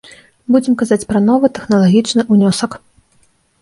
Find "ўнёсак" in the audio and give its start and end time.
2.35-2.71